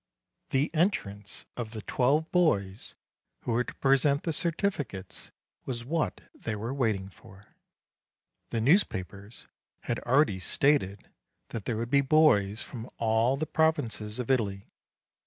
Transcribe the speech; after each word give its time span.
The 0.49 0.73
entrance 0.73 1.45
of 1.55 1.73
the 1.73 1.83
twelve 1.83 2.31
boys 2.31 2.95
who 3.41 3.51
were 3.51 3.63
to 3.63 3.75
present 3.75 4.23
the 4.23 4.33
certificates 4.33 5.29
was 5.65 5.85
what 5.85 6.21
they 6.33 6.55
were 6.55 6.73
waiting 6.73 7.07
for. 7.07 7.45
The 8.49 8.61
newspapers 8.61 9.47
had 9.81 9.99
already 9.99 10.39
stated 10.39 11.07
that 11.49 11.65
there 11.65 11.77
would 11.77 11.91
be 11.91 12.01
boys 12.01 12.63
from 12.63 12.89
all 12.97 13.37
the 13.37 13.45
provinces 13.45 14.17
of 14.17 14.31
Italy. 14.31 14.63